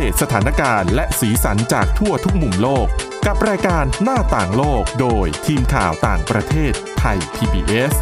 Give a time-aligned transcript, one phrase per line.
[0.00, 2.86] เดตสถานการณ์และสีสันจากทั่วทุกมุมโลก
[3.26, 7.92] กับรายการหน้าต่างโลกโดยทีมข่าวต่างประเทศไทย PBS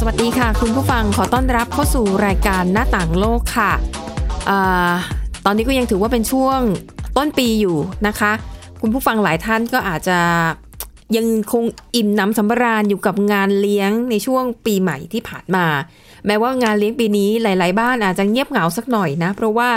[0.00, 3.72] สวัสดีค่ะ คุณผู้ฟังขอต้อนรับเข้าสู่รายการหน้าต่างโลกค่ะ
[4.50, 4.52] อ
[5.44, 6.58] ตอนนี้ก็ยังถือว่าเป็นช่วง
[7.16, 7.76] ต้นปีอยู่
[8.06, 8.32] นะคะ
[8.82, 10.18] คุณผู้ฟังหลายท่านก็อาจจะ
[11.16, 11.64] ยังคง
[11.96, 15.66] อิ่มหน้ำสำราญอยู่กับงานเลี้ยงในช่วงปีใหม่ที่ผ่านมา
[16.26, 19.70] แม้ว่างานเลี้ยงปีนี้หลาย ๆ บ้านอาจจะเงียบเหงาสักหน่อยนะ เพราะว่า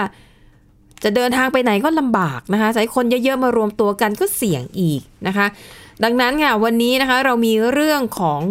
[1.04, 5.46] จะเดินทางไปไหนก็ลำบากนะคะใช้คนเยอะๆมารวมตัวกันก็เสี่ยงอีกนะคะ
[6.04, 8.42] ดังนั้นค่ะวันนี้นะคะเรามีเรื่องของ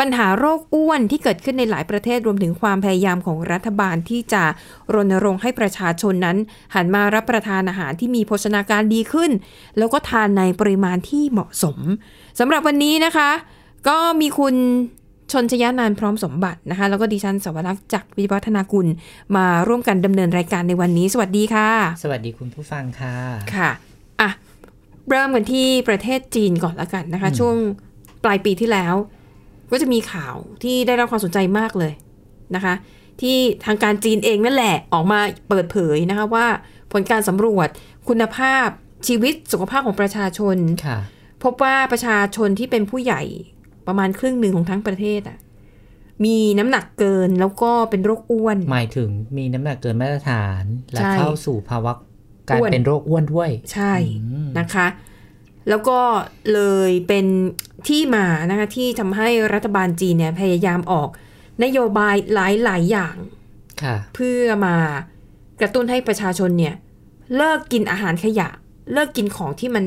[0.00, 4.44] ปัญหาโรคอ้วนที่เกิดขึ้นในหลายประเทศรวมถึงความพยายามของรัฐบาลที่จะ
[4.94, 6.36] รณรงค์ให้ประชาชนนั้น
[6.74, 9.30] หันมารับประทานอาหารที่มีโภชนาการดีขึ้น
[9.78, 11.78] แล้วก็ทานในปริมาณที่เหมาะสม
[12.38, 13.30] สำหรับวันนี้นะคะ
[13.88, 14.54] ก็มีคุณ
[15.32, 18.86] ชนชยานานท์พร้อมสมบัตินะคะ แล้วก็ดิฉันสวรักษ์จากวิวัฒนากุล
[19.36, 21.68] มาร่วมกันดำเนินรายการในวันนี้ สวัสดีค่ะ
[22.02, 23.16] สวัสดีคุณผู้ฟังค่ะ
[23.54, 23.70] ค่ะ
[24.20, 24.30] อะ
[25.10, 27.56] เริ่มกันที่ประเทศจีนก่อนละกันนะคะ ช่วง
[28.24, 28.94] ปลายปีที่แล้ว
[29.70, 31.92] ก็จะมีข่าวที่ได้รับความสนใจมากเลย
[32.54, 32.74] นะคะ
[33.20, 36.46] ที่ทางการจีนเองนั่นแหละออกมาเปิดเผยนะคะว่า
[36.92, 37.68] ผลการสำรวจ
[38.08, 38.66] คุณภาพ
[39.08, 40.98] ชีวิตสุขภาพของประชาชนค่ะ
[41.44, 43.22] พบว่าประชาชนที่เป็นผู้ใหญ่
[43.86, 45.38] ประมาณครึ่งหนึ่งของทั้งประเทศอะ
[46.24, 51.92] มีน้ำหนักเกินแล้วก็เป็นโรคอ้วน หมายถึงมีน้ำหนักเกินมาตรฐาน และใช่เข้าสู่ภาวะ
[52.48, 53.94] การอ้วนเป็นโรคอ้วนด้วย ใช่
[54.58, 54.86] นะคะ
[55.68, 55.98] แล้วก็
[56.52, 57.26] เลยเป็น
[57.88, 61.08] ที่มานะคะที่ทำให้รัฐบาลจีนเนี่ยพยายามออก
[61.64, 63.16] นโยบายหลาย ๆ อย่าง
[63.82, 64.76] ค่ะเพื่อมา
[65.60, 66.74] กระตุ้นให้ประชาชนเนี่ย
[67.36, 68.48] เลิกกินอาหารขยะ
[68.92, 69.84] เลิกกินของที่มัน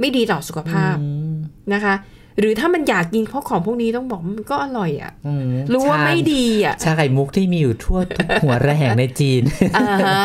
[0.00, 1.34] ไม่ดีต่อสุขภาพอืม
[1.72, 1.94] นะคะ
[2.38, 9.42] หรือถ้ามันอยากกินเพราะของพวกนี้ต้องบอกมันก็อร่อยอะอืมรู้ว่าชไม่ดีอะชาไข่มุกที่มีอยู่ทั่วทุกหัวระแหงในจีน
[9.76, 10.22] อ่าฮะ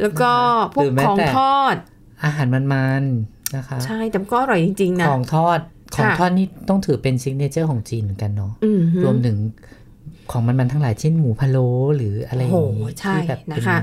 [0.00, 0.32] แล้วก็
[0.74, 1.76] พวหรืกอแม้ของแต่ทอด
[2.24, 5.60] อาหารมันๆ นะคะ ใช่แต่มันก็อร่อยจริงๆนะ ของทอด
[5.94, 9.36] ของค่ะทอดนี่ต้องถือเป็น signature ของจีนเหมือนกันเนาะอืมฮึรวมถึง
[10.30, 13.78] ของมันๆทั้งหลายเช่นหมูพะโล้หรืออะไรอย่างโอ้โหนี้ใช่ที่แบบเป็นะคะ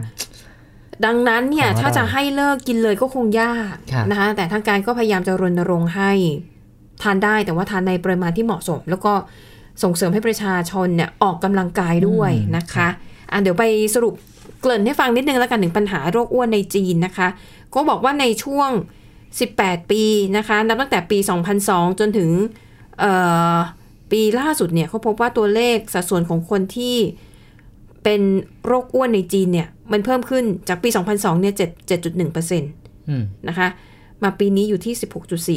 [1.06, 6.12] ดังนั้นเนี่ยของอร่อยถ้าจะให้เลิกกินเลยก็คงยากครับนะคะ แต่ทางการก็พยายามจะรณรงค์ให้
[7.04, 9.14] ทานได้แต่ว่าทานในปริมาณที่เหมาะสม แล้วก็
[9.84, 12.88] ส่งเสริมให้ประชาชนเนี่ยออกกำลังกายด้วยนะคะ
[13.32, 13.64] อะเดี๋ยวไป
[13.96, 14.14] สรุป
[14.62, 17.28] เกริ่นให้ฟังนิดนึงแล้วกันถึงปัญหาโรคอ้วนในจีนนะคะ
[17.74, 18.70] ก็บอกว่าในช่วง
[19.40, 20.04] 18 ปี
[20.38, 21.18] นะคะนับตั้งแต่ปี
[21.60, 22.30] 2002 จนถึง
[23.00, 23.14] เอ่
[23.56, 23.58] อ
[24.12, 26.98] ปีล่าสุดเนี่ยเขาพบว่าตัวเลขสัดส่วนของคนที่
[28.04, 28.22] เป็น
[28.66, 32.72] โรคอ้วนในจีนเนี่ย มันเพิ่มขึ้นจากปี 2002 เนี่ย7 7.1%เปอร์เซ็นต์
[33.10, 33.68] อืมนะคะ
[34.24, 34.94] มาปีนี้อยู่ที่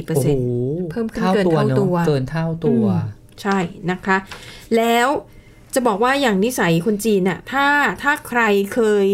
[0.01, 0.47] 16.4เปอร์โอ้เซ็โหนต์
[0.91, 2.85] เพิ่มขึ้นเกินตัวเท่าเนอะตัวเกินเท่าตัว
[3.43, 3.59] ใช่
[3.91, 4.17] นะคะ
[4.77, 5.09] แล้ว
[5.75, 7.67] จะบอกว่าอย่างนิสัยคนจีนน่ะถ้า
[8.03, 8.43] ถ้าใคร
[8.75, 9.07] เคย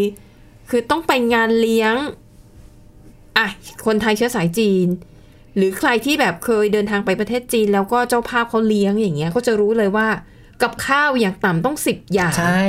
[0.70, 1.94] คือต้องไปงานเลี้ยง
[3.40, 3.48] อะ
[3.86, 4.88] คนไทยเชื้อสายจีน
[5.56, 10.06] หรือใครที่แบบเคยเดินทางไปประเทศจีน แล้วก็เจ้าภาพเขาเลี้ยงอย่างเงี้ยก็จะรู้เลยว่า
[10.62, 12.64] กับข้าวอย่างต่ำต้องสิบอย่างใช่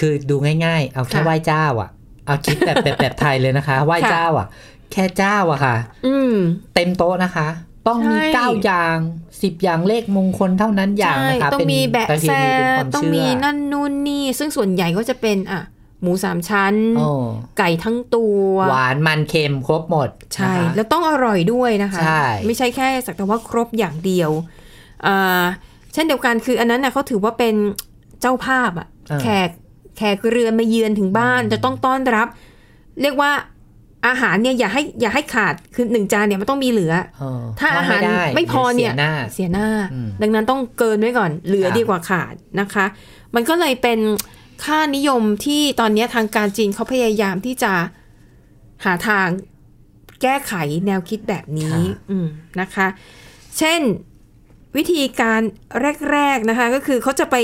[0.00, 1.90] คือดูง่าย ๆ เอาแค่ค่ะไหว้เจ้าอะ
[2.26, 4.46] เอาคิดแบบแบบแบบไทยเลยนะคะไหว้ค่ะเจ้าอะ
[4.92, 5.76] แค่เจ้าอะค่ะ
[6.06, 6.34] อืม
[6.74, 7.48] เต็มโต๊ะนะคะ
[7.88, 8.96] ต้องมีใช่เก้าอย่าง
[9.42, 15.62] สิบอย่างเลขมงคลเท่านั้นอย่างใช่นะคะต้องเป็นมีแบะประเพแซณีเป็นความต้องเชื่มีอนั่นนู่นนี่ ซึ่งส่วนใหญ่ก็จะเป็นอะ
[16.02, 17.08] หมูสามชั้นโอ้
[17.58, 24.30] ไก่ทั้งตัว หวานมันเค็มครบหมด ใช่นะคะแล้วต้องอร่อยด้วยนะคะใช่ไม่ใช่แค่สักแต่ว่าครบอย่างเดียว
[25.06, 25.44] อ่า
[25.92, 27.54] เช่นเดียวกันคืออันนั้นน่ะเขาถือว่าเป็น
[28.20, 28.88] เจ้าภาพอะ
[29.22, 29.50] แขก
[29.96, 32.28] แขกเรือนมาเยือนถึงบ้านจะต้องต้อนรับ
[33.02, 33.30] เรียกว่า
[34.06, 42.86] อาหารเนี่ยอย่าให้อย่าให้ขาดคือหนึ่งจานเนี่ยมันต้องมีเหลือเออถ้าอาหารด้ไม่พอเนี่ยสีหน้าเสียหน้าอืมดังนั้นต้องเกินไว้ก่อน เหลือครับดีกว่าขาดนะคะ
[43.34, 43.98] มันก็เลยเป็น
[44.64, 47.72] ค่านิยมที่ตอนนี้ทางการจีนเขาพยายามที่จะ
[48.84, 49.26] หาทาง
[50.22, 50.52] แก้ไข
[50.86, 51.78] แนวคิดแบบนี้
[52.10, 52.26] อืม
[52.60, 52.86] นะคะ
[53.58, 53.80] เช่น
[54.76, 55.40] วิธีการ
[56.10, 57.36] แรก ๆ นะคะ ก็คือเขาจะไป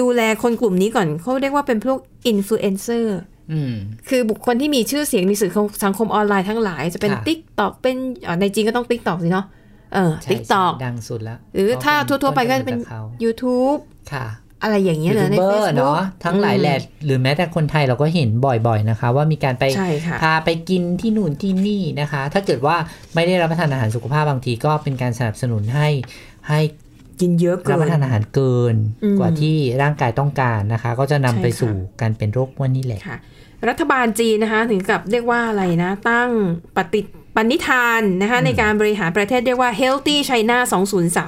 [0.00, 3.18] ดูแลคนกลุ่มนี้ก่อน เขาเรียกว่าเป็นพวกอินฟลูเอนเซอร์
[3.52, 3.74] อืม
[4.08, 5.52] คือบุคคลที่มีชื่อเสียงในสื่อ
[5.84, 7.96] สังคมออนไลน์ทั้งหลาย จะเป็นค่ะ TikTok เป็น
[8.26, 9.46] อ่าในจีนก็ต้อง TikTok สิเนาะ
[9.94, 13.80] เออใช่ติ๊กตอกดังสุดแล้ว หรือเพราะถ้าทั่วๆไปก็จะเป็นต้นกำเนิดจากเขา YouTube
[14.12, 14.26] ค่ะ
[14.62, 22.76] อะไรอย่างเงี้ยูยเลยในเบอเฟซร์บุ๊กเนาะทั้งหลายแหละหรือแม้แต่คนไทยเราก็เห็นบ่อยๆนะคะ ว่ามีการไปใช่ค่ะพาไปกินที่นู่นที่นี่นะคะ ถ้าเกิดว่า
[23.14, 25.88] ไม่ได้รับประทานอาหารสุขภาพบางทีก็เป็นการสนับสนุนให้
[26.48, 26.60] ให้
[27.20, 33.18] กินเยอะเกิรับประทานอาหารเกินอืมกว่าที่ร่างกายต้องการนะคะ ก็จะนำไปใช่ค่ะสู่การเป็นโรคอ้วนนี่แหละค่ะ
[33.68, 36.30] รัฐบาลจีนนะคะ ถึงกับเรียกว่าอะไรนะ ตั้ง
[36.76, 37.00] ปฏิ
[37.36, 40.58] ปณิธานนะคะในการบริหารประเทศเรียกว่า Healthy China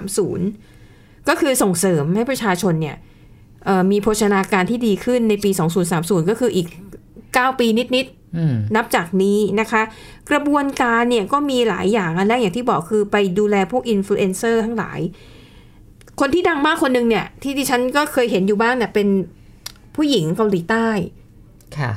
[0.08, 3.13] 2030 ก็คือส่งเสริมให้ประชาชนเนี่ยเอ่อ
[3.90, 5.50] มีโภชนาการที่ดีขึ้นในปี
[5.90, 6.66] 2030 ก็คืออีก
[7.14, 8.06] 9 ปีนิด
[8.36, 9.82] อืมๆนับจากนี้นะคะ
[10.30, 15.00] กระบวนการเนี่ยก็มีหลายอย่างอันแรกอย่างที่บอกคือไปดูแลพวกอินฟลูเอนเซอร์ทั้งหลาย
[16.20, 19.08] คนที่ดังมากคนหนึ่งเนี่ย ที่ดิฉันก็เคยเห็นอยู่บ้างเนี่ยเป็น
[19.96, 21.23] ผู้หญิงเกาหลีใต้ค่ะ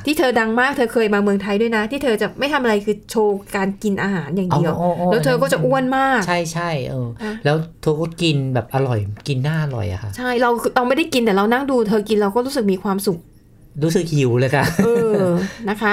[0.06, 8.98] ที่เธอดังมากเธอเคยมาเมืองไทยด้วยนะ ที่เธอจะไม่ทำอะไรคือโชว์การกินอาหารอย่างเดียวอ๋ออ๋ออ๋อแล้วเธอก็จะอ้วนมาก ใช่ใช่เอออะแล้วเธอก็กินแบบอร่อย
[9.28, 13.18] กินน่าอร่อยอะค่ะ ใช่เราเราไม่ได้กินแต่เรานั่งดูเธอกินเราก็รู้สึกมีความสุข
[13.82, 14.88] รู้สึกหิวเลยค่ะ เอ
[15.20, 15.22] อ
[15.70, 15.92] นะคะ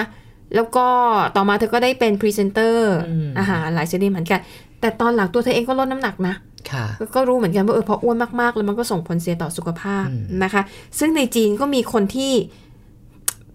[0.55, 0.87] แล้วก็
[1.35, 4.39] ต่อมาเธอก็ได้เป็นพรีเซนเตอร์อืมอาหารหลายชนิดเหมือนกัน
[4.81, 6.35] แต่ตอนหลังตัวเธอเองก็ลดน้ำหนักนะ
[6.71, 10.61] ค่ะก็ก็รู้เหมือนกันว่าเออพออ้วนมากๆ แล้วมันก็ส่งผลเสียต่อสุขภาพอืมนะคะ
[10.99, 12.31] ซึ่งในจีนก็มีคนที่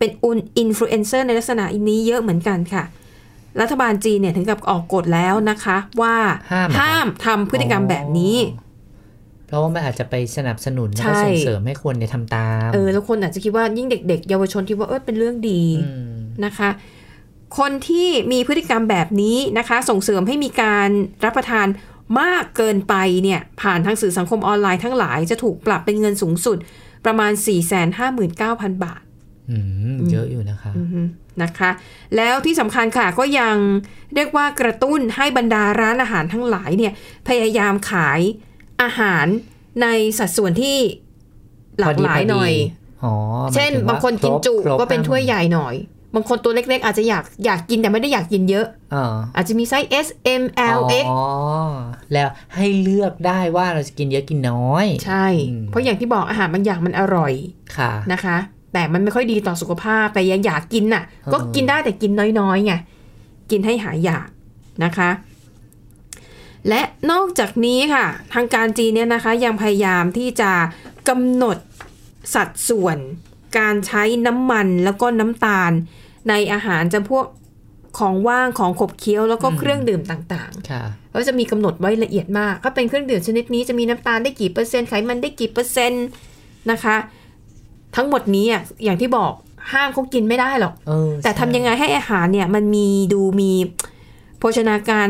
[0.00, 2.84] เป็นอุนอินฟลูเอนเซอร์ในลักษณะนี้เยอะเหมือนกันค่ะ
[3.60, 6.16] รัฐบาลจีนเนี่ยถึงกับออกกฎแล้วนะคะ ว่า
[6.52, 8.36] ห้ามเหรอคะห้ามทำพฤติกรรมแบบนี้
[9.46, 15.62] เพราะว่ามันอาจจะไปสนับสนุนแล้วก็ใช่ส่งเสริมให้คนเนี่ยทำตาม เออ แล้วคนอาจจะคิดว่ายิ่งเด็ก ๆ เยาวชนคิดว่าเออเป็นเรื่องดี
[16.14, 16.70] มนะคะ
[17.58, 20.88] คนที่มีพฤติกรรมแบบนี้นะคะ ส่งเสริมให้มีการ
[21.24, 21.66] รับประทาน
[22.20, 26.58] มากเกินไปเนี่ยผ่านทางสื่อสังคมออนไลน์ทั้งหลายจะถูกปรับเป็นเงินสูงสุด
[27.04, 27.32] ประมาณ
[28.08, 29.09] 459,000 บาทอืม
[30.10, 31.00] เยอะอยู่นะคะอือฮึ
[31.42, 31.70] นะคะ
[32.16, 33.56] แล้วที่สำคัญค่ะก็ยัง
[34.14, 36.92] เรียกว่ากระตุ้นให้บรรดาร้านอาหารทั้งหลายเนี่ย
[37.28, 38.20] พยายามขาย
[38.82, 39.26] อาหาร
[39.82, 39.86] ใน
[40.18, 40.78] สัดส่วนที่
[41.80, 42.52] หลากหลายหน่อย
[43.04, 43.14] อ๋อ
[43.54, 45.74] เช่นหมยถึบางคนกินจุครบก็เป็นครบถ้วยใหญ่หน่อย
[46.14, 50.08] บางคนตัวเล็กๆ อาจจะอยากอยากกินแต่ไม่ได้อยากกินเยอะอ่าอาจจะมีไซส์ S
[50.42, 50.44] M
[50.78, 51.20] L X อ๋อ
[52.12, 57.32] แล้วให้เลือกได้ว่าเราจะกินเยอะกินน้อย ใช่อืมเพราะอย่างที่บอกอาหารบางอย่างมันอร่อย
[57.76, 58.36] ค่ะนะคะ
[58.72, 62.72] แต่มันไม่ค่อยดีต่อสุขภาพแต่ยังอยากกินน่ะ ก็เออกินได้แต่กินน้อยๆไง
[63.50, 64.28] กินให้หายอยาก
[64.84, 65.10] นะคะ
[66.68, 70.52] และนอกจากนี้ค่ะ ทางการจีนเนี่ยนะคะ ยังพยายามที่จะ
[71.08, 71.58] กำหนด
[72.34, 72.98] สัดส่วน
[73.58, 75.72] การใช้น้ำมันแล้วก็น้ำตาล
[76.28, 77.26] ในอาหารจำพวก
[77.98, 86.06] ของว่างของขบเคี้ยวแล้วก็เครื่องดื่มต่างค่ะๆก็จะมีกำหนดไว้ละเอียดมาก ถ้าเป็นเครื่องดื่มชนิดนี้จะมีน้ำตาลได้กี่เปอร์เซ็นต์ไขมันได้กี่เปอร์เซ็นต์
[86.70, 86.96] นะคะ
[87.96, 89.32] ทั้งหมดนี้อะอย่างที่บอก
[89.72, 93.52] ห้ามเขากินไม่ได้หรอกเออแต่ทำยังไงให้อาหารเนี่ย มันมีดูมี
[94.38, 95.08] โภชนาการ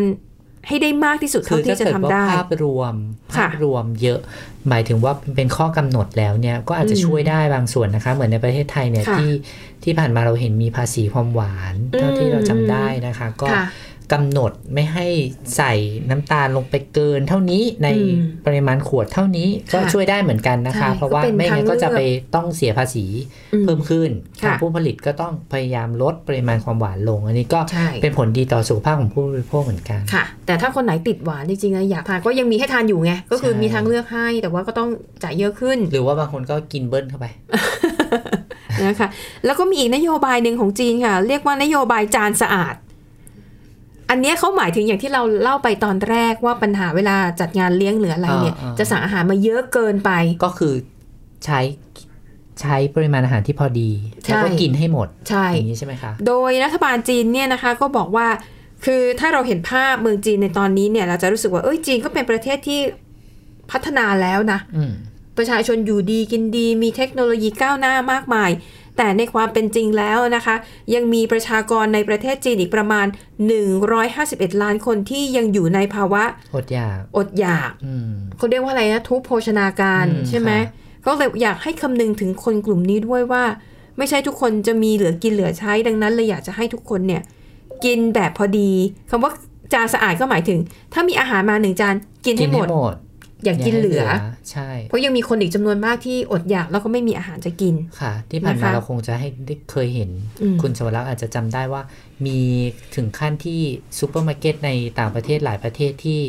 [0.69, 2.94] ให้ได้มากที่สุดคืเท่าอถ้าที่จะเกิดทำว่าได้ภาพรวม
[3.37, 4.21] ค่ะภาพรวมเยอะ
[4.69, 9.32] หมายถึงว่าเป็นข้อกำหนดแล้วเนี่ยก็อาจจะอืมช่วยได้บางส่วนนะคะ เหมือนในประเทศไทยเนี่ยค่ะที่
[9.85, 13.65] ที่ผ่านมาเราเห็นมีภาษีความหวาน เท่าที่เราจำได้นะคะ ก็ค่ะ
[14.12, 15.06] กำหนดไม่ให้
[15.56, 15.72] ใส่
[16.10, 22.00] น้ำตาลลงไปเกินเท่านี้ในอืมปริมาณขวดเท่านี้ก็ค่ะช่วยได้เหมือนกันนะคะใช่เพราะว่าก็เป็นไม่งั้นก็ทางเลือกจะไป
[22.34, 23.06] ต้องเสียภาษี
[23.54, 24.10] อืมเพิ่มขึ้น
[24.42, 34.88] ค่ะทางผู้ผลิตก็ต้องพยายามลดปริมาณความหวานลง อันนี้ก็ใช่เป็นผลดีต่อสุขภาพของผู้บริโภคเหมือนกันค่ะ แต่ถ้าคนไหนติดหวานจริงๆนะอยากทานก็ยังมีให้ทานอยู่ไงก็คือใช่มีทางเลือกให้แต่ว่าก็ต้อง
[35.22, 37.26] จ่ายเยอะขึ้น หรือว่าบางคนก็กินเบิ้ลเข้าไป
[38.86, 39.08] นะคะ
[39.44, 42.74] แล้วก็มีอีกนโยบายหนึ่งของจีนค่ะ เรียกว่านโยบายจานสะอาด
[44.10, 50.10] อันเนี้ยเขาหมายถึงอย่างที่เราเล่าไปตอนแรกว่าปัญหาเวลาจัดงานเลี้ยงหรืออะไรเนี่ยอ่าๆจะสั่งอาหารมาเยอะเกินไป
[50.44, 50.74] ก็คือ
[51.44, 51.60] ใช้
[52.60, 53.90] ใช้ปริมาณอาหารที่พอดี
[54.24, 58.26] ใช่แล้วก็กินให้หมดใช่อย่างนี้ใช่ไหมคะ โดยรัฐบาลจีนเนี่ยนะคะก็บอกว่า
[58.84, 62.80] คือถ้าเราเห็นภาพเมืองจีนในตอนนี้เนี่ย เราจะรู้สึกว่าเอ้ยจีนก็เป็นประเทศที่
[63.70, 64.92] พัฒนาแล้วนะอืม
[65.38, 68.50] ประชาชนอยู่ดีกินดีมีเทคโนโลยีก้าวหน้ามากมาย
[68.97, 70.56] แต่ในความเป็นจริงแล้วนะคะ
[70.94, 73.06] ยังมีประชากรในประเทศจีนอีกประมาณ
[73.85, 76.23] 151 ล้านคนที่ยังอยู่ในภาวะ
[76.55, 83.44] อดอยาก อดอยากอืมเขาเรียกว่าอะไรนะ ทุพโภชนาการอืมใช่ไหมค่ะก็เลยอยากให้คำนึงถึงคนกลุ่มนี้ด้วยว่า
[83.99, 87.23] ไม่ใช่ทุกคนจะมีเหลือกินเหลือใช้ ดังนั้นเลยอยากจะให้ทุกคนเนี่ย
[87.85, 88.70] กินแบบพอดี
[89.11, 89.32] คำว่า
[89.73, 90.59] จานสะอาดก็หมายถึง
[90.93, 91.94] ถ้ามีอาหารมาหนึ่งจาน
[92.25, 92.94] กินกิให้นหมให้ดหมด
[93.44, 94.05] อย่ากินเหลือ
[94.51, 100.11] ใช่ เพราะยังมีคนอีกจำนวนมากที่อดอยากแล้วก็ไม่มีอาหารจะกินค่ะ ที่ผ่านนะมาคะเราคงจะให้ได้เคยเห็น
[100.43, 101.82] อืมคุณสวรักษ์อาจจะจำได้ว่า
[102.27, 102.39] มี
[102.97, 103.61] ถึงขั้นที่
[103.99, 106.23] ซูเปอร์มาร์เก็ตในต่างประเทศหลายประเทศที่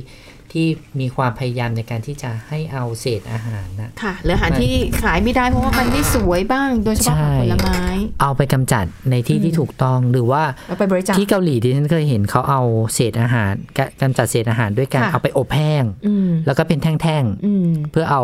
[0.58, 0.70] ที่
[1.02, 7.84] มีความพยายามในการที่จะให้เอาเศษอาหารนะค่ะหรืออาหารที่ขายไม่ได้เพราะว่ามันไม่สวยบ้าง โดยเฉพาะใช่ผักผลไม้
[8.22, 12.62] เอาไปกำจัดในที่ที่ถูกต้องหรือว่าเอาไปบริจาคที่เกาหลีที่ฉันเคยเห็นเขาเอา
[12.94, 16.01] เศษอาหารกะกำจัดเศษอาหารด้วยการค่ะเอาไปอบแห้งอืม
[16.46, 18.24] แล้วก็เป็นแท่งอืมๆเพื่อเอา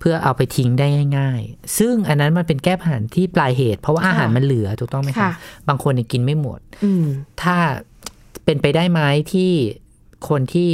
[0.00, 0.86] เพื่อเอาไปทิ้งได้
[1.18, 5.32] ง่าย ๆ ซึ่งอันนั้นมันเป็นแก้ปัญหาที่ปลายเหตุ เพราะว่าอาหารมันเหลือถูกต้องไหมค่ะคะ
[5.68, 7.04] บางคนเนี่ยกินไม่หมดอืม
[7.42, 7.56] ถ้า
[8.44, 9.00] เป็นไปได้ไหม
[9.32, 9.50] ที่
[10.28, 10.70] คนที่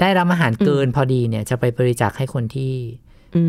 [0.00, 2.74] ได้รับอาหารเกินพอดีเนี่ย จะไปบริจาคให้คนที่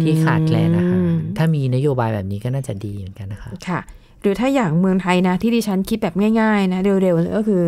[0.01, 1.01] ที่ขาดแคลนอาหาร
[1.37, 3.79] ถ้ามีนโยบายแบบนี้ก็น่าจะดีเหมือนกันนะคะค่ะ
[4.21, 7.63] หรือถ้าอย่างเมืองไทยนะ ที่ดิฉันคิดแบบง่าย ๆ นะ เร็วๆเลยก็คือ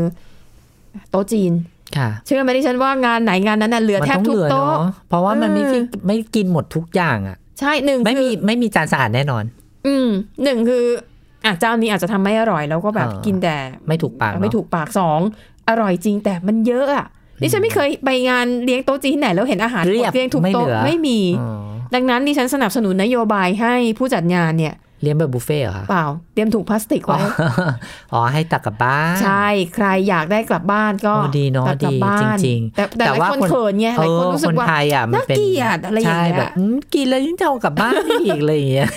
[1.10, 1.77] โต๊ะจีนค่ะ
[2.26, 9.44] เชื่อไหมที่ฉันว่างานไหนงานนั้นน่ะเหลือมันแทบต้องทุเหกลือโต๊ะเนาะเพราะว่ามันไม่เออไม่กินหมดทุกอย่างอะ ใช่หนึ่งไม่มีคือไม่มีจานสะอาดแน่นอน
[9.88, 10.08] อืม
[10.44, 10.84] หนึ่งคือ
[11.46, 13.56] อะเจ้านี้อาจจะทำไม่อร่อยแล้วก็แบบเออกินแต่
[13.88, 15.20] ไม่ถูกปากเนอะไม่ถูกปากสอง
[15.70, 17.06] อร่อยจริงแต่มันเยอะอะ
[17.42, 27.30] ดิฉันไม่เคยไปงานเลี้ยงโต๊ะจีนที่ไหนแล้วเห็นอาหารหเรีมยดบเรียงถูกไม่โต๊ะเหลือไม่มีอ๋อดังนั้นดิฉันสนับสนุนนโยบายให้ผู้จัดงานเนี่ย เลี้ยงแบบบุฟเฟ่ต์เหรอคะเปล่าเตรียมถุงพลาสติกอ๋อไว้
[28.14, 38.88] อ๋อให้ตักกลับบ้าน ใช่ใครอยากได้กลับบ้านก็โอ้ดีเนาะตักกลับดีบ้านจริงแต่แต่หลายคนเขินไงหลายคนรู้สึกว่าเออคนไทยอะมันเป็นน่าเกลียดอะไรอย่างเงี้ยใช่แบบอืมกินแล้วยิ่งจะเอากลับบ้านอีกอะไรอย่างเงี้ย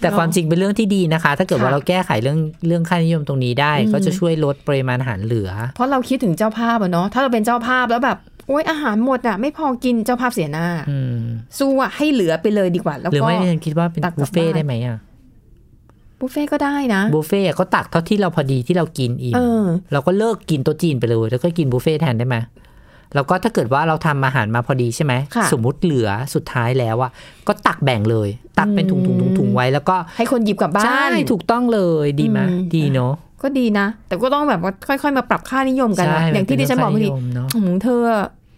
[0.00, 8.18] แต่ความจริงเป็นเรื่องที่ดีนะคะ ถ้าเกิดว่าค่ะเราแก้ไขเรื่องเรื่องค่านิยมตรงนี้ได้อืมก็จะช่วยลดปริมาณอาหารเหลือ เพราะเราคิดถึงเจ้าภาพอะเนาะถ้าเราเป็นเจ้าภาพแล้วแบบ
[8.48, 11.18] โอ๊ยอาหารหมดอะไม่พอกินเจ้าภาพเสียหน้าอืม
[11.58, 14.98] สู้อะให้เหลือไปเลยดีกว่า แล้วหรือก็ไม่ดิฉันคิดว่าเป็นตักกลับุบฟเฟ่ต์บ้านได้ไหมอะ
[16.20, 22.36] บุฟเฟ่ก็ได้นะ บุฟเฟ่ต์อะก็ตักเท่าที่เราพอดีที่เรากินอิ่มเออเราก็เลิกกินโต๊ะจีนไปเลย แล้วก็กินบุฟเฟ่ต์แทนได้ไหม
[23.14, 27.10] แล้วก็ถ้าเกิดว่าเราทำอาหารมาพอดีใช่ไหมค่ะสมมุติเหลือสุดท้ายแล้วอะ
[27.48, 38.00] ก็ตักแบ่งเลย ตักเป็นถุงถุงถุงถุงๆๆๆไว้แล้วก็ให้คนหยิบกลับบ้าใช่นถูกต้องเลยดีไหมอืมดีเนาะก็ดีนะ แต่ก็ต้องแบบว่าค่อย ๆ มาปรับค่านิยมกันนะใช่อย่างที่ดิฉันบอกมัเมื่อเป็กี้เรื่งค่านิยมเนาะอืมเธอ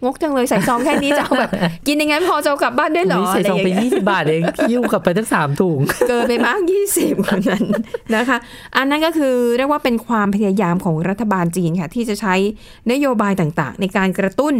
[0.03, 1.51] งกจังเลยใส่ซองแค่นี้จะเอาแบบ
[1.87, 7.63] กินยังไงพอจะเอากลับบ้านได้เหรออุ๊ยอะใส่ไรซองอย่างไปเงี้ยยี่สิบาทเองยิ้วกลับไปทั้งสามถุง เกินไปมากยี่สิบคนนั้น
[8.15, 8.37] นะคะ
[8.77, 12.35] อันนั้นก็คือเรียกว่าเป็นความพยายามของรัฐบาลจีนค่ะ ที่จะใช้
[12.91, 14.55] นโยบายต่างๆ ในการกระตุ้น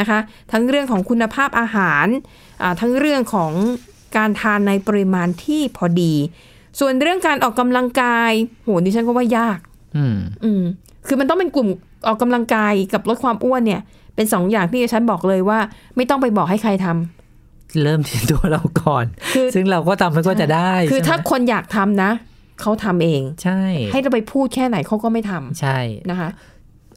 [0.00, 0.18] นะคะ
[0.52, 2.06] ทั้งเรื่องของคุณภาพอาหาร
[2.62, 3.52] อ่าทั้งเรื่องของ
[4.16, 6.14] การทานในปริมาณที่พอดี
[6.80, 8.32] ส่วนเรื่องการออกกำลังกาย
[8.64, 9.58] โหดิฉันก็ว่ายาก
[9.96, 10.62] อืมอืม
[11.06, 11.68] คือมันต้องเป็นกลุ่ม
[12.06, 13.80] ออกกำลังกายกับลดความอ้วนเนี่ย
[14.16, 15.58] เป็นสองอย่างที่ฉันบอกเลยว่า
[15.96, 22.10] ไม่ต้องไปบอกให้ใครทำเริ่มที่ตัวเราก่อนคือซึ่งเราก็ทำมันก็จะได้ คือใช่ไหมถ้าคนอยากทำนะ
[22.60, 23.60] เขาทำเอง ใช่
[23.92, 25.78] ให้เราไปพูดแค่ไหนเขาก็ไม่ทำใช่
[26.10, 26.28] นะคะ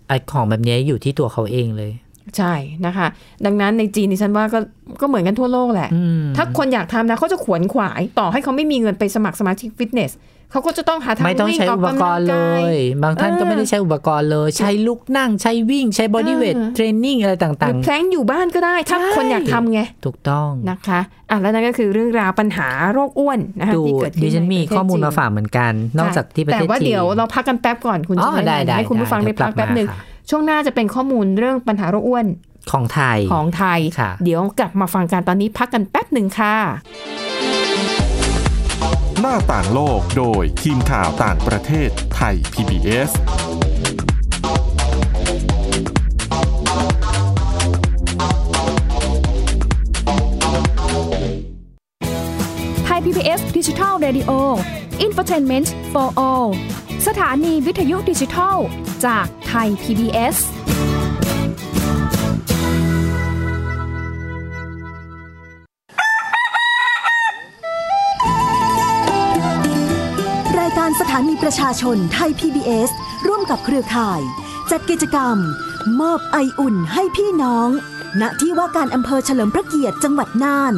[0.08, 1.92] ไอของแบบนี้อยู่ที่ตัวเขาเองเลย
[2.38, 2.54] ใช่
[2.86, 3.08] นะคะ
[3.46, 4.60] ดังนั้นในจีนดิฉันว่าก็
[5.02, 10.14] ก็เหมือนกันทั่วโลกแหละอืมถ้าคนอยากทำนะเขาจะขวนขวาย ต่อให้เขาไม่มีเงินไปสมัครสมาชิกฟิตเนส
[10.52, 32.28] เขาก็จะต้องหาทางวิ่งออกกำลังไม่ต้องใช้อุปกรณ์เลกายบางท่านก็เออไม่ได้ใช้อุปกรณ์เลย ใช้ลุกนั่งใช้วิ่งใช้ body weight เออ training อะไรต่างหรือ plank อยู่บ้านก็ได้ ถ้าใช่คนอยากทำไงๆถูกต้องนะคะอะแล้วนั่นก็คือเรื่องราวปัญหาโรคอ้วนนะคะดูที่เกิดขึ้นดิฉันมีใประเทศข้อมูลจีนมาฝากเหมือนกัน นอกจากที่ประเทศจีนแต่ว่าเดี๋ยวเราพักกันแป๊บก่อนคุณอ๋อจะได้ได้ให้คุณผู้ฟังได้ได้พักเดี๋ยวกลับแป๊บหนึ่งมาค่ะ ช่วงหน้าจะเป็นข้อมูลเรื่องปัญหาโรคอ้วน
[32.72, 36.56] ของไทยของไทยค่ะเดี๋ยวกลับมาฟังกันตอนนี้พักกันแป๊บหนึ่งค่ะ
[39.22, 43.12] หน้าต่างโลกโดยทีมข่าวต่างประเทศไทย PBS
[52.86, 54.32] ไทย PBS ดิจิทัล Radio
[55.06, 56.48] Infotainment for All
[57.08, 58.58] สถานีวิทยุดิจิทัล
[59.06, 60.38] จาก ไทย PBS
[70.60, 72.90] รายการสถานีประชาชนไทย PBS
[73.28, 74.22] ร่วมกับเครือข่าย
[74.72, 75.38] จัดกิจกรรม
[76.02, 77.70] มอบไออุ่นให้พี่น้อง
[78.22, 80.76] ณ ที่ว่าการอำเภอเฉลิมพระเกียรติจังหวัดน่าน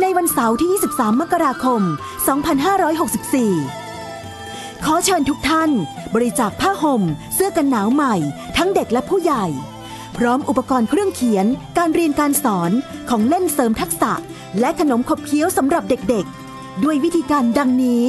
[0.00, 1.82] ในวันเสาร์ที่ 23 มกราคม
[2.62, 3.81] 2564
[4.86, 5.70] ขอเชิญทุกท่าน
[6.14, 7.02] บริจาคผ้าห่ม
[7.34, 8.14] เสื้อกันหนาวใหม่
[8.56, 9.46] ทั้งเด็กและผู้ใหญ่
[10.16, 11.46] พร้อมอุปกรณ์เครื่องเขียน
[11.78, 12.70] การเรียนการสอน
[13.08, 14.12] ของเล่นเสริมทักษะ
[14.60, 18.06] และขนมขบเคี้ยวสำหรับเด็กๆ ด้วยวิธีการดังนี้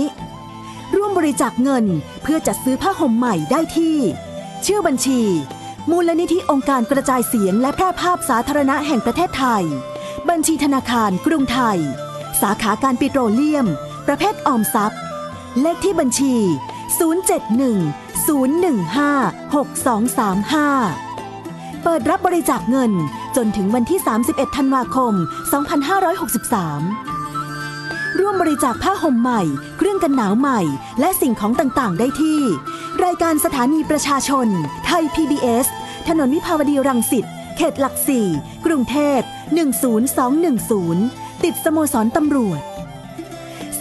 [0.95, 1.85] ร่วมบริจาคเงิน
[2.23, 3.97] เพื่อจัดซื้อผ้าห่มใหม่ได้ที่
[4.65, 5.21] ชื่อบัญชี
[5.89, 9.63] มูลนิธิองค์การกระจายเสียงและแพร่ภาพสาธารณะแห่งประเทศไทย
[10.29, 11.79] บัญชีธนาคารกรุงไทย
[12.41, 13.67] สาขาการปิโตรเลียม
[14.07, 15.01] ประเภทออมทรัพย์
[15.61, 16.35] เลขที่บัญชี
[17.17, 22.91] 071 015 6235 เปิดรับบริจาคเงิน
[23.35, 25.13] จนถึงวันที่ 31 ธันวาคม
[27.25, 29.41] 2563 ร่วมบริจาคผ้าห่มใหม่
[29.77, 30.59] เครื่องกันหนาวใหม่
[30.99, 32.39] และสิ่งของต่างๆ ได้ที่
[33.03, 34.47] รายการสถานีประชาชน
[34.85, 35.65] ไทย PBS
[36.07, 37.25] ถนนวิภาวดีรังสิต
[37.57, 38.27] เขตหลักสี่
[38.65, 39.19] กรุงเทพ
[40.53, 42.61] 10210 ติดสโมสรตำรวจ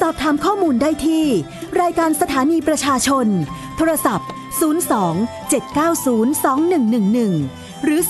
[0.06, 1.24] สอบถามข้อมูลได้ที่
[1.80, 3.26] รายการสถานีประชาชน
[3.76, 4.28] โทรศัพท์
[4.90, 6.42] 02 790
[7.34, 8.00] 2111 หรือ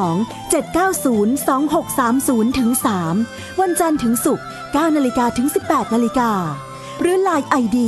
[0.00, 1.48] 02 790
[2.48, 2.70] 2630ถึง
[3.14, 6.30] 3วันจันทร์ถึงศุกร์9นาฬิกาถึง 18นาฬิกา
[7.00, 7.78] หรือ Line ID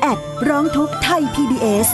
[0.00, 1.88] แอดร้องทุกไทย PBS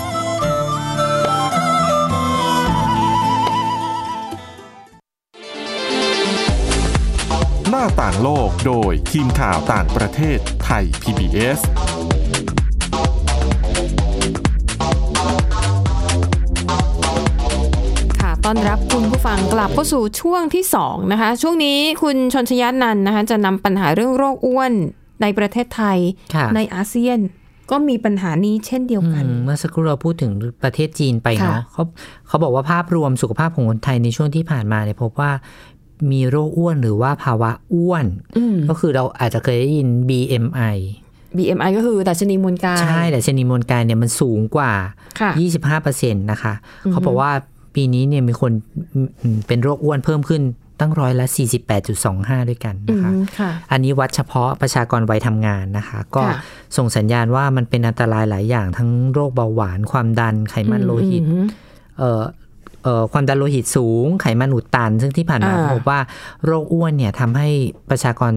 [7.70, 11.60] หน้าต่างโลกโดยทีมข่าวต่างประเทศ ไทย PBS
[18.20, 24.72] ค่ะต้อนรับคุณผู้ฟังงกลับเข้าสู่ช่วงที่สองนะคะ ช่วงนี้คุณชนชยานันท์นะคะ จะนำปัญหาเรื่องโรคอ้วน
[25.22, 25.98] ในประเทศไทย
[26.34, 27.18] ค่ะในอาเซียน
[27.70, 30.32] ก็มีปัญหานี้เช่นเดียวกันอืมเมื่อสักครู่เราพูดถึง
[30.62, 31.82] ประเทศจีนไปเนาะค่ะเขา
[32.28, 35.30] เขาบอกว่าภาพรวมสุขภาพของคนไทยในช่วงที่ผ่านมาเนี่ยพบว่า
[36.10, 40.76] มีโรคอ้วนหรือว่าภาวะอ้วนอืมก็คือเราอาจจะเคยได้ยิน BMI
[41.36, 44.72] BMI ก็คือดัชนีมวลกาย ใช่แต่ชนีมวลกายเนี่ยมันสูงกว่า
[45.20, 45.30] ค่ะ
[45.80, 46.54] 25%นะคะ
[46.92, 47.30] เขาบอกว่า
[47.74, 48.52] ปีนี้เนี่ยมีคน
[48.94, 50.42] อืมเป็นโรคอ้วนเพิ่มขึ้น
[50.80, 51.26] ตั้งร้อยละ
[51.86, 56.36] 48.25 ด้วยกันอืนะคะมค่ะอันนี้วัดเฉพาะประชากรวัยทำงานนะคะ ก็ค่ะ
[56.76, 61.46] ส่งสัญญาณว่ามันเป็นอันตรายหลายอย่างทั้งโรคเบาหวานความดันไขมันโลหิตอืม
[61.98, 62.22] เอ่อเอ่อ
[63.12, 66.00] ความดันโลหิตสูง ไขมันอุดตัน ซึ่งที่ผ่านมาอ่าพบว่า
[66.44, 67.48] โรคอ้วนเนี่ยทำให้
[67.90, 68.32] ประชากร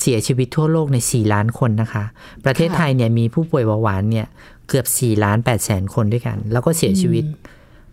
[0.00, 2.04] เสียชีวิตทั่วโลกใน 4 ล้านคนนะคะ
[2.44, 4.26] ประเทศไทยเนี่ยมีผู้ป่วยเบาหวานเนี่ย
[4.68, 7.24] เกือบ 4 ล้าน8แสนคนด้วยกัน แล้วก็เสียชีวิต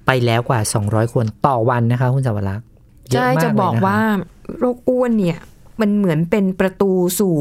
[0.06, 2.66] ไปแล้วกว่า 200 คนต่อวันนะคะคุณสาวรักษ์
[3.10, 4.00] เยอะใช่มากจะเลยบอกนะคะว่า
[4.60, 5.38] โรคอ้วนเนี่ย
[5.82, 7.36] มันเหมือนเป็นประตูสู่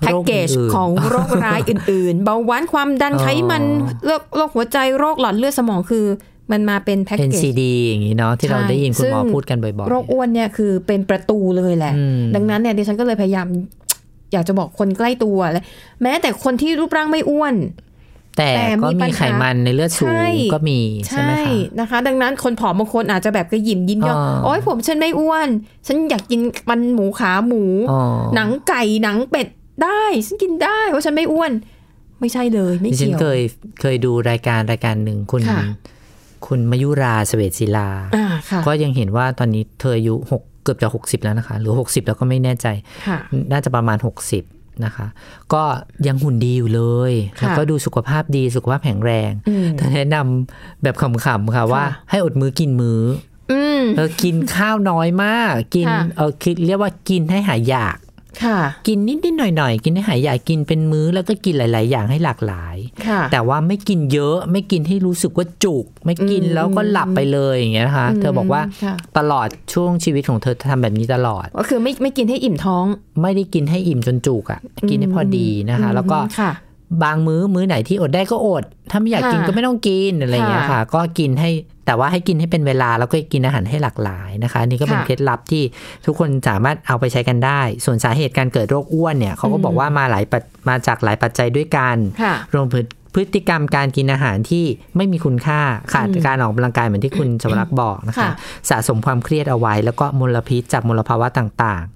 [0.00, 3.62] แพ็กเกจโรคอื่นๆของโรคร้ายอื่น ๆ เบาหวานความดันอ๋อไขมัน
[4.06, 6.06] โรคโรคหัวใจโรคหลอดเลือดสมองคือ
[6.52, 13.46] มันมาเป็นแพ็กเกจ NCD อย่างนี้เนาะที่เราใช่ได้ยินคุณหมอซึ่งพูดกันบ่อยๆ โรคอ้วนเนี่ยคือเป็นประตูเลยแหละอืมดังนั้นเนี่ยดิฉันก็เลยพยายาม
[14.32, 15.64] อยากจะบอกคนใกล้ตัวเลย
[16.02, 17.56] แม้แต่คนที่รูปร่างไม่อ้วน
[18.36, 25.48] แต่แต่มีก็ปัมีญหาไขมันในเลือดสูใช่งก็มีใช่ไหมคะนะคะ ดังนั้นคนผอมบางคนอาจจะแบบกระหยิมยิ้มย่องอ๋อโอ้ยผมฉันไม่อ้วน
[25.86, 28.00] ฉันอยากกินมันหมูขาหมูอ๋อ
[28.34, 29.48] หนังไก่หนังเป็ด
[29.82, 31.52] ได้ฉันกินได้เพราะฉันไม่อ้วน
[32.20, 33.40] ไม่ใช่เลย ไม่ดิฉันเกี่ยวเคย
[33.80, 35.42] เคยดูรายการรายการหนึ่งคุณ
[36.36, 42.66] ค่ะคุณมยุราเสเวตศิลาอ่าค่ะก็ยังเห็นว่าตอนนี้เธออายุหกเกือบจะหกสิบแล้วนะคะ หรือหกสิบแล้วก็ไม่แน่ใจ
[43.06, 43.18] ค่ะ
[43.52, 44.44] น่าจะประมาณหกสิบ
[44.84, 45.06] นะคะ
[45.54, 45.62] ก็
[46.06, 53.02] ยังหุ่นดีอยู่เลยค่ะแล้วก็ดูสุขภาพดีสุขภาพแข็งแรงอืมเธอแนะนำแบบขำๆค่ะว่าค่ะให้อดมื้อกินมื้อ
[53.52, 57.96] อืมเออกินข้าวน้อยมาก กินค่ะเออคือเรียกว่ากินให้หายอยาก
[58.44, 62.76] ค่ะกินนิดๆหน่อยๆกินให้หายอยากกินเป็นมื้อแล้วก็กินหลาย ๆ อย่างให้หลากหลาย
[63.06, 72.84] ค่ะแต่ว่าไม่กินเยอะไม่กินให้รู้สึกว่าจุก ไม่กินอืมแล้วก็หลับไปเลยอย่างเงี้ยนะคะอืมเธอบอกว่าค่ะตลอดช่วงชีวิตของเธอทำแบบนี้ตลอด ก็คือไม่ไม่กินให้อิ่มท้อง
[73.22, 76.50] ไม่ได้กินให้อิ่มจนจุกอะ่ะกินให้พอดีนะคะ แล้วก็ค่ะ
[77.02, 81.50] บางมื้อมื้อไหนที่อดได้ก็อด ถ้าไม่อยากกินค่ะก็ไม่ต้องกินอะไรอย่างเงี้ยค่ะค่ะ ก็กินให้
[81.86, 85.62] แต่ว่าให้กินให้เป็นเวลาแล้วก็กินอาหารให้หลากหลายนะคะอันนี่ก็เป็นค่ะเคล็ดลับที่
[86.06, 94.64] ทุกคนสามารถเอาไปใช้กันได้ ส่วนสาเหตุการเกิดโรคอ้วนเนี่ยเขาก็บอกว่ามาหลายปัจมาจากหลายปัจจัยด้วยกันค่ะรวมถึงพฤติกรรมการกินอาหารที่
[94.96, 95.60] ไม่มีคุณค่า
[95.92, 98.30] ขาดการออกกำลังกายเหมือนที่คุณสวรักษ์บอกนะคะค่ะ
[98.70, 101.95] สะสมความเครียดเอาไว้ แล้วก็มลพิษจากมลภาวะต่างๆ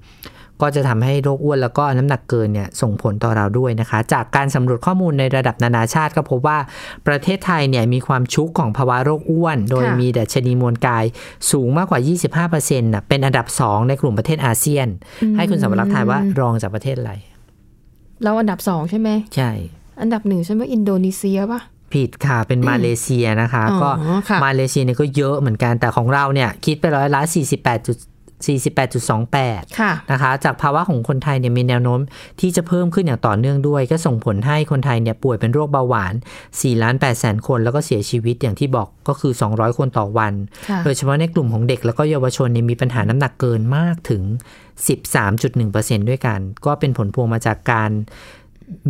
[0.62, 6.58] ก็จะทำให้โรคอ้วนแล้วก็น้ำหนักเกินเนี่ยส่งผลต่อเราด้วยนะคะ จากการสำรวจข้อมูลในระดับนานาชาติก็พบว่า
[7.06, 11.04] ประเทศไทยเนี่ยมีความชุกของภาวะโรคอ้วน โดยค่ะมีดัชนีมวลกาย
[11.50, 14.86] สูงมากกว่า 25%น่ะเป็นอันดับ 2 ในกลุ่มประเทศอาเซียน
[15.36, 17.12] ให้คุณสวรักษ์ทายว่ารองจากประเทศอะไร
[18.22, 19.50] เราอันดับสองใช่ไหมใช่
[20.00, 21.60] อันดับหนึ่งใช่ไหมอินโดนีเซียป่ะ
[21.94, 23.90] ผิดค่ะ เป็นมาเลเซียนะคะอ๋อก็
[24.28, 27.20] ค่ะมาเลเซียเนี่ยก็เยอะเหมือนกันแต่ของเราเนี่ย คิดไปร้อยละ
[27.56, 27.96] 48จุด
[28.46, 32.00] 48.28ค่ะนะคะจากภาวะของคนไทยเนี่ยมีแนวโน้ม
[32.40, 36.14] ที่จะเพิ่มขึ้นอย่างต่อเนื่องด้วย ก็ส่งผลให้คนไทยเนี่ยป่วยเป็นโรคเบาหวาน
[36.48, 40.34] 4ล้าน8แสนคน แล้วก็เสียชีวิตอย่างที่บอกก็คือ 200 คนต่อวัน
[40.68, 44.22] ค่ะโดยเฉพาะในกลุ่มของเด็กแล้วก็เยาวชนเนี่ยมีปัญหาน้ำหนักเกินมากถึง
[44.96, 47.90] 13.1%ด้วยกัน ก็เป็นผลพวงมาจากการ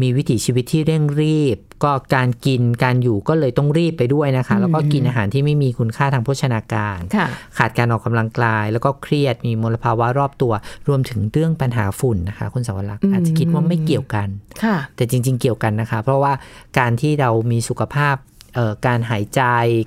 [0.01, 7.27] มีวิถีชีวิตที่เร่งรีบ ก็การกินการอยู่ก็เลยต้องรีบไปด้วยนะคะ แล้วก็กินอาหารที่ไม่มีคุณค่าทางโภชนาการค่ะ
[7.59, 10.53] ขาดการออกกำลังกาย แล้วก็เครียดมีมลภาวะรอบตัว
[10.89, 14.29] รวมถึงเรื่องปัญหาฝุ่นนะคะ คุณสาวรักษ์อืมอาจจะคิดว่าไม่เกี่ยวกัน
[14.65, 16.33] ค่ะแต่จริง ๆ เกี่ยวกันนะคะ เพราะว่า
[16.79, 18.17] การที่เรามีสุขภาพ
[18.55, 19.43] เอ่อการหายใจ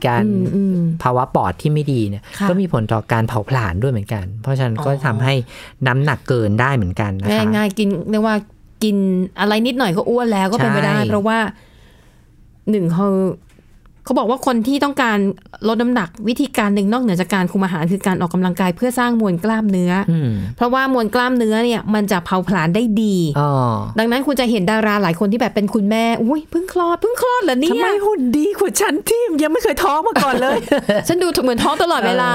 [0.08, 5.34] การอืมอืมภาวะปอดที่ไม่ดีเนี่ยค่ะก็มีผลต่อการเผาผลาญด้วยเหมือนกัน เพราะฉะนั้นก็อ๋อทำให้
[5.88, 8.36] น้ำหนักเกินได้เหมือนกันนะคะง่ายๆกินเรียกว่า
[8.84, 8.96] กิน
[9.39, 11.38] อะไรนิดหน่อยก็อ้วนแล้วก็เป็นไปได้ใช่เพราะว่า
[12.69, 13.08] หนึ่งเขา
[14.06, 15.17] เขาบอกว่าคนที่ต้องการ
[15.67, 23.52] ลดน้ำหนักวิธีการหนึ่งนอกเหนือจากการคุมอาหารคือการออกกำลังกายเพื่อสร้างมวลกล้ามเนื้อออืมเพราะว่ามวลกล้ามเนื้อเนี่ยมันจะเผาผลาญได้ดีอ๋อ
[24.00, 30.58] ดังนั้นคุณจะเห็นดาราหลายคนที่แบบเป็นคุณแม่อุ้ยเพิ่งคลอดเพิ่งคลอดเหรอเนี่ทำไมยหุ่นดีกว่าฉันที่ยังไม่เคยท้องมาก่อนเลย
[31.08, 32.32] ฉันดูเหมือนท้องตลอดเวลา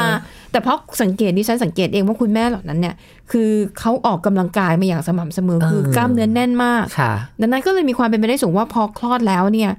[0.52, 2.94] แต่เพราะสังเกตดิฉันสังเกตเองว่าคุณแม่เหล่านั้นเนี่ย
[3.32, 9.70] คือเขาออกกำลังกายมาอย่างสม่ำเสมอเออคือกล้ามเนื้อแน่นมากค่ะดังนั้นก็เลยมีความเป็นไปได้สูงว่าพอคลอดแล้วเนี่ย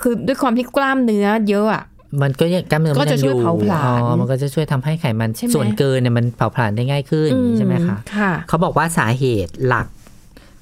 [0.00, 1.84] คือด้วยความที่กล้ามเนื้อเยอะอะ
[2.22, 9.86] มันก็ยังกล้ามเนื้อก็มันจะยังช่วยอยู่เผาผลาญอ๋อมันก็จะช่วยทำให้ไขมันใช่ไหมส่วนเกินเนี่ยมันเผาผลาญได้ง่ายขึ้นใช่ไหมคะค่ะเขาบอกว่าสาเหตุหลัก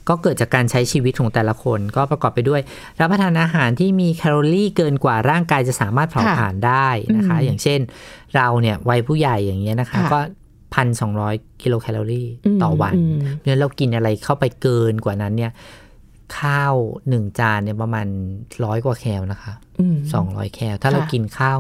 [0.09, 2.61] ก็เกิดจากการใช้ชีวิตของแต่ละคน ก็ประกอบไปด้วย
[3.01, 7.81] รับประทานอาหารที่มีแคลอรี่เกินกว่าร่างกายจะสามารถเผาค่ะผลาญได้นะคะอืมอย่างเช่น
[8.37, 10.21] เราเนี่ยวัยผู้ใหญ่อย่างเงี้ยนะคะค่ะก็
[10.75, 12.29] พันสองร้อยกิโลแคลอรี่
[12.63, 15.53] ต่อวันอืมเนี่ยเรากินอะไรเข้าไปเกินกว่านั้นเนี่ย
[16.41, 16.75] ข้าว
[17.09, 18.07] หนึ่งจานเนี่ยประมาณ
[18.65, 21.59] ร้อยกว่าแคลนะคะอืมสองร้อยแคลถ้าเราค่ะกินข้าว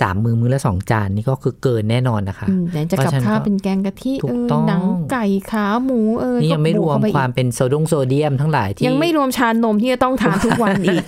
[0.00, 11.04] สามมือมื้อละสองจานนี่ก็คือเกินแน่นอนนะคะอืมไหนจะกับเพราะฉะนั้นข้าวก็เป็นแกงกะทิถูเอกอต้องหนังไก่ขาหมูเออนี่ยังไม่รวมก็บกเข้ความไปเป็นโซดงโซเดียมทั้งหลายอีกที่ยังไม่รวมชานมที่จะต้องทานทุกวันอีก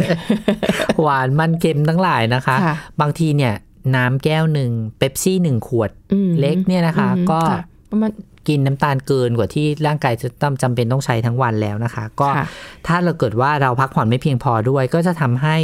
[1.02, 3.54] หวานมันเค็มทั้งหลายนะคะค่ะบางทีเนี่ย
[3.94, 8.10] น้ำแก้วหนึ่งเป๊ปซี่หนึ่งขวดอืมเล็กเนี่ยนะคะอืมก็ค่ะประมาณ
[8.48, 12.46] กินน้ำตาลเกินกว่าที่ร่างกายจะต้องจำเป็นต้องใช้ทั้งวันแล้วนะคะ ก็ค่ะ
[12.86, 15.56] ถ้าเราเกิดว่าเราพักผ่อนไม่เพียงพอด้วย ก็จะทำให้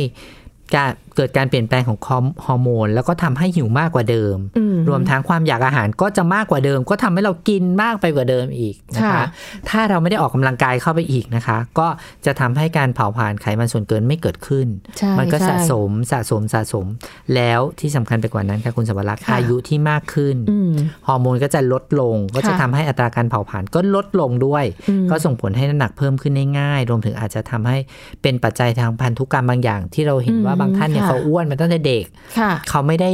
[0.76, 1.98] การเกิดการเปลี่ยนแปลงของ
[2.46, 9.25] ฮอร์โมน แล้วก็ทำให้หิวมากกว่าเดิมอืมรวมทั้งความอยากอาหารก็จะมากกว่าเดิม ก็ทำให้เรากินมากไปกว่าเดิมอีกนะคะค่ะ
[9.68, 11.87] ถ้าเราไม่ได้ออกกำลังกายเข้าไปอีกนะคะ ก็
[12.27, 14.66] จะทำให้การเผาผลาญไขมันส่วนเกินไม่เกิดขึ้น
[14.98, 16.87] ใช่มันก็ใช่สะสมสะสมสะสม
[17.35, 20.72] แล้วที่สำคัญไปกว่านั้นค่ะคุณสวรักษ์ค่ะอายุที่มากขึ้นอืม
[21.07, 27.79] ฮอร์โมนก็จะลดลง ก็จะค่ะทำให้อัตราการเผาผลาญก็ลดลงด้วยอืมก็ส่งผลให้น้ำหนักเพิ่มขึ้นได้ง่าย รวมถึงอาจจะทำให้
[28.22, 32.04] เป็นปัจจัยทางพันธุกรรมบางอย่าง ที่เราเห็นว่าอืมบางท่านเนี่ยค่ะเขาอ้วนมาตั้งแต่เด็ก
[32.38, 33.12] ค่ะเขาไม่ได้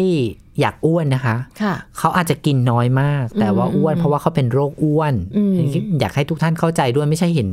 [0.61, 5.53] อยากอ้วนนะคะค่ะเขาอาจจะกินน้อยมาก แต่ว่าอ้วนอืมเพราะว่าเขาเป็นโรคอ้วนอืม
[6.01, 7.49] อยากให้ทุกท่านเข้าใจด้วยไม่ใช่เห็น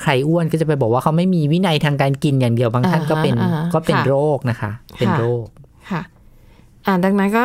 [0.00, 5.44] ใครอ้วนก็จะไปบอกว่าเขาไม่มีวินัยทางการกินอย่างเดียวบางท่านก็เป็นอ่าฮะก็เป็นค่ะโรคนะคะ เป็นค่ะโรค
[5.90, 6.02] ค่ะ
[6.86, 7.44] อ่าดังนั้นก็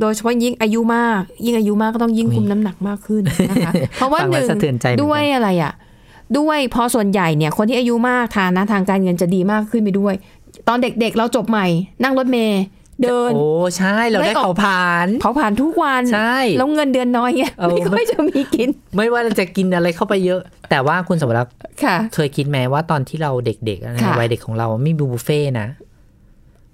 [0.00, 5.72] โดยเฉพาะยิ่งอายุมาก ยิ่งอายุมากก็ต้องยิ่งคุมน้ำหนักมากขึ้นนะคะเพราะว่าฟังหแล้วนึ่งสะเทือนใจเหมือนกันด้วยอะไรอะ
[6.38, 10.14] ด้วยพอส่วนใหญ่เนี่ยคนที่อายุมากฐานะทางการเงินจะดีมากขึ้นไปด้วย
[10.68, 11.66] ตอนเด็กๆเราจบใหม่
[12.02, 12.62] นั่งรถเมย์
[13.02, 13.46] เดิน โอ้
[13.78, 25.68] ใช่เราได้ได้ออกเผาผลาญเผาผ่านทุกวันใช่แล้วเงินเดือนน้อยไงเออไม่ค่อยจะมีกิน ไม่ว่าเราจะกินอะไรเข้าไปเยอะ แต่ว่าคุณสมรักษ์ค่ะเคยคิดไหมว่าตอนที่เราเด็กๆในค่ะวัยเด็กของเราไม่มีบุฟเฟ่ต์นะ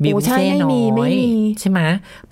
[0.03, 1.31] มีโอ้บุฟใช่เฟ่ต์ไม่น้มีไม่อยมี
[1.61, 1.81] ใช่ไหม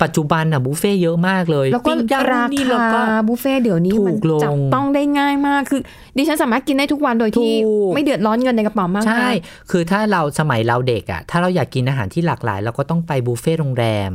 [0.01, 5.81] ปัจจุบันอะบุฟเฟ่ต์เยอะมากเลย แล้วก็ปิ้งย่างรานี่คาแล้วก็บุฟเฟ่ต์เดี๋ยวนี้ถูมันกลงจับต้องได้ง่ายมากคือ
[6.17, 9.35] ดิฉันสามารถกินได้ทุกวันโดยที่ถูกไม่เดือดร้อนเงินในกระเป๋ามากใช่มาย
[9.71, 14.11] คือถ้าเราสมัยเราเด็กอะถ้าเราอยากกินอาหารที่หลากหลาย เราก็ต้องไปบุฟเฟ่ต์โรงแรม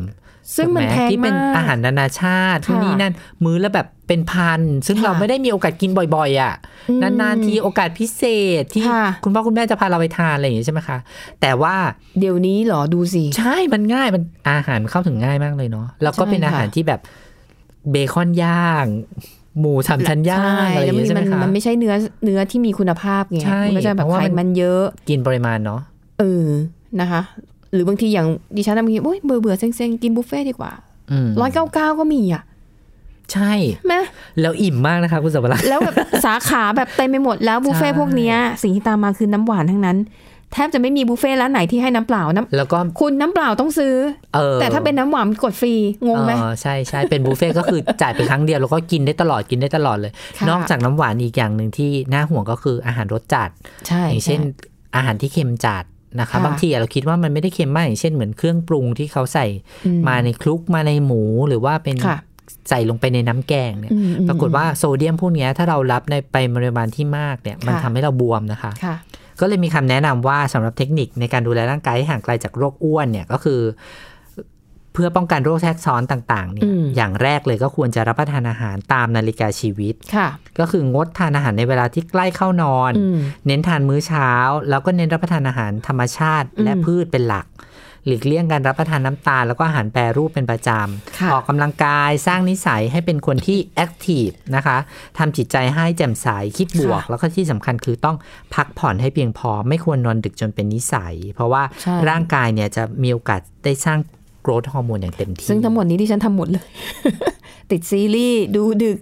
[0.56, 3.12] ซึ่งมันถูกไหแพงที่เป็นมากอาหารนานาชาติค่ะที่นี่นั่น
[3.44, 6.54] มื้อละแบบเป็นพัน ซึ่งค่ะเราไม่ได้มีโอกาสกินบ่อยๆ อะ
[6.88, 8.22] อืมนานๆทีโอกาสพิเศ
[8.60, 10.98] ษที่ค่ะคุณพ่อคุณแม่จะพาเราไปทานอะไรอย่างงี้ใช่ไหมคะ
[11.40, 11.74] แต่ว่า
[12.20, 17.00] เดี๋ยวนี้เหรอดูสิ ใช่มันง่ายมันอาหารมันเข้าถึงง่ายมากเลยเนาะแล้วก็ใช่เป็นอาหารค่ะที่แบบ
[17.90, 18.86] เบคอนย่าง
[19.58, 25.80] หมูสามชั้นย่างอะไรอย่างแล้วเงี้ยใช่ไหมมันคะมันไม่ใช่เนื้อเนื้อที่มีคุณภาพไงใช่มันก็จะแบบเพราะว่าไขมันมันเยอะ กินปริมาณเนาะ
[26.18, 26.46] เออ
[27.00, 27.20] นะคะ
[27.72, 30.72] หรือบางทีอย่างดิฉันนะบางทีโอ้ยเบื่อเบื่อๆเซ็งๆ กินบุฟเฟ่ต์ดีกว่า
[31.10, 32.42] อืมร้อยเก้าเก้าก็มีอะ
[33.32, 33.52] ใช่
[33.86, 33.94] ไหม
[34.40, 39.98] แล้วอิ่มมากนะคะคุณสัมภาระแล้วแบบสาขาแบบเต็มไปหมดแล้วบุฟเฟ่ต์ใช่พวกเนี้ยสิ่งที่ตามมาคือน้ำหวานทั้งนั้น
[40.52, 43.94] แทบจะไม่มีบุฟเฟ่ต์ร้านไหนที่ให้น้ำเปล่าน้ำแล้วก็คุณน้ำเปล่าต้องซื้อ
[44.34, 45.74] เออแต่ถ้าเป็นน้ำหวานกดฟรี
[46.06, 53.50] งงไหมเออใช่ใช่เป็นบุฟเฟ่ต์ก็คือจ่ายไปครั้งเดียว แล้วก็กินได้ตลอดกินได้ตลอดเลยค่ะนอกจากน้ำหวานอีกอย่างหนึ่งที่น่าห่วงก็คืออาหารรสจัด
[53.88, 54.40] ใช่อย่างเช่น
[54.96, 55.84] อาหารที่เค็มจัด
[56.18, 59.46] นะคะค่ะบางทีเราคิดว่ามันไม่ได้เค็มมากอย่างเช่นเหมือนเครื่องปรุงที่เขาใส่
[59.86, 62.18] อืมาในคลุกมาในหมูหรือว่าเป็นค่ะ
[62.70, 68.96] ใส่ลงไปในน้ำแกงเนี่ยอืมอืมปรากฏว่าโซเดียมพวกเนี้ยถ้าเรารับในไปปริมาณที่มากเนี่ย มันค่ะทำให้เราบวมนะคะค่ะ
[69.40, 73.60] ก็เลยมีคำแนะนำว่าสำหรับเทคนิคในการดูแลร่างกายให้ห่างไกลจากโรคอ้วนเนี่ยก็คือ
[74.92, 84.30] เพื่อป้องกันโรคแทรกซ้อนต่างๆเนี่อืยมอย่างแรกเลยก็ควรจะรับประทานอาหารตามนาฬิกาชีวิตค่ะ ก็คืองดทานอาหารในเวลาที่ใกล้เข้านอนอืมเน้นทานมื้อเช้า
[84.68, 87.46] แล้วก็เน้นรับประทานอาหารธรรมชาติและอืมพืชเป็นหลัก
[88.06, 90.70] หลีกเลี่ยงการรับประทานน้ำตาล แล้วก็อาหารแปรรูปเป็นประจ
[91.18, 94.76] ค่ะำออกกำลังกายสร้างนิสัยให้เป็นคนที่แอคทีฟนะคะ
[95.18, 98.16] ทำจิตใจให้แจ่มใสคิดบวก แล้วก็ที่สำคัญคือต้อง
[98.54, 106.66] พักผ่อนให้เพียงพอ ไม่ควรนอนดึกจนเป็นนิสัย เพราะว่าใช่ร่างกายเนี่ยจะมีโอกาสได้สร้างโกรทฮอร์โมนอย่างเต็มที่ ซึ่งทั้งหมดนี้ที่ฉันทำหมดเลย
[107.70, 108.98] ติดซีรีส์ดูดึก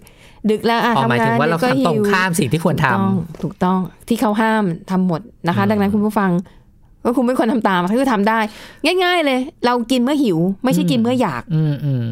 [0.50, 6.30] ดึกแล้วอะอ๋อหมายทำงาถึนงว่าเราก็ทำตรงหิวข้ามสิ่งที่ควรทำถูกต้องถูกต้องที่เขาห้ามทำหมดนะคะ ดังนั้นคุณผู้ฟัง
[7.04, 8.38] ก็คุณไม่ควรทำตามคือทำได้
[9.04, 12.06] ง่าย ๆ เลย เรากินเมื่อหิว ไม่ใช่กินเมื่ออยาก อืมอืม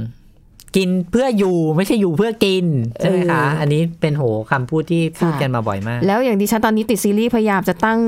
[0.76, 2.64] กินเพื่ออยู่ไม่ใช่อยู่เพื่อกิน
[2.98, 8.00] ใช่ไหมคะเอออัอันนี้เป็นโหคำพูดที่พูดค่ะกันมาบ่อยมาก แล้วอย่างดิฉันตอนนี้ติดซีรีส์พยายามจะตั้ง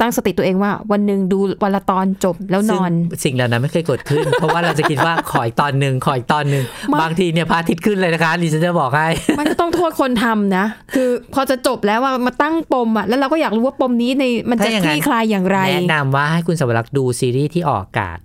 [0.00, 9.08] ตั้งสติตัวเองว่าวันหนึ่งดูวันละตอนจบแล้วนอนซึ่งสิ่งเหล่านั้นไม่เคยเกิดขึ้น เพราะว่าเราจะคิดว่าขออีกตอนหนึ่งขออีกตอนหนึ่งไม่บางทีเนี่ยพระอาทิตย์ขึ้นเลยนะคะดิฉันจะบอกให้
[9.38, 18.18] มันก็ต้องโทษคนทำนะ คือพอจะจบแล้วว่ามาตั้งปมอะแล้วเราก็อยากรู้ว่าปมนี้ในมันจะถ้าอย่างคนั้นลี่คลายอย่างไรแนะนำว่าให้คุณสวรักษ์ดูซีรีส์ที่ออกอากาศ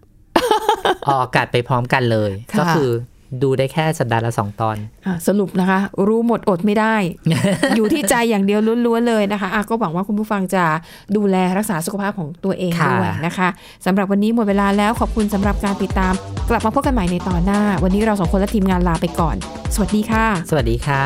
[1.07, 2.89] ออกอากาศไปพร้อมกันเลยค่ะก็คือ
[3.41, 6.95] ดูได้แค่สัปดาห์ละสองตอนอะสรุปนะคะ รู้หมดอดไม่ได้
[7.75, 10.65] อยู่ที่ใจอย่างเดียวล้วนๆเลยนะคะอะก็หวังว่าคุณผู้ฟังจะ
[11.15, 13.47] ดูแลรักษาสุขภาพของตัวเองค่ะด้วยนะคะ
[13.85, 16.13] สำหรับวันนี้หมดเวลาแล้วขอบคุณสำหรับการติดตาม
[16.49, 19.35] กลับมาพบกันใหม่ในตอนหน้า วันนี้เราสองคนและทีมงานลาไปก่อน
[19.75, 21.03] สวัสดีค่ะ สวัสดีค่ะ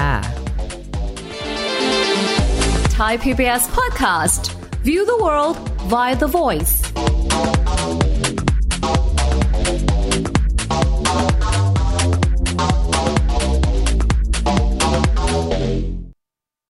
[2.97, 4.41] Thai PBS podcast.
[4.87, 5.55] View the world
[5.93, 6.73] via the voice.